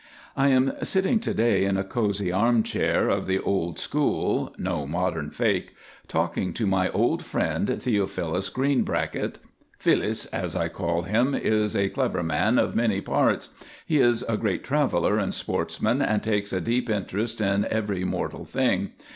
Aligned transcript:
I 0.35 0.47
am 0.47 0.73
sitting 0.81 1.19
to 1.19 1.31
day 1.31 1.63
in 1.63 1.77
a 1.77 1.83
cosy 1.83 2.31
armchair 2.31 3.07
(of 3.07 3.27
the 3.27 3.37
old 3.37 3.77
school, 3.77 4.51
no 4.57 4.87
modern 4.87 5.29
fake) 5.29 5.75
talking 6.07 6.53
to 6.53 6.65
my 6.65 6.89
old 6.89 7.23
friend, 7.23 7.79
Theophilus 7.79 8.49
Greenbracket. 8.49 9.37
Filus, 9.77 10.25
as 10.33 10.55
I 10.55 10.69
call 10.69 11.03
him, 11.03 11.35
is 11.35 11.75
a 11.75 11.89
clever 11.89 12.23
man 12.23 12.57
of 12.57 12.75
many 12.75 12.99
parts; 12.99 13.49
he 13.85 13.99
is 13.99 14.23
a 14.23 14.37
great 14.37 14.63
traveller 14.63 15.19
and 15.19 15.35
sportsman, 15.35 16.01
and 16.01 16.23
takes 16.23 16.51
a 16.51 16.59
deep 16.59 16.89
interest 16.89 17.39
in 17.39 17.67
every 17.69 18.03
mortal 18.03 18.43
thing. 18.43 18.93